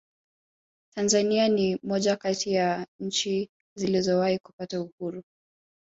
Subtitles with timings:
[0.95, 5.23] tanzania ni moja kati ya nchi zilizowahi kupata uhuru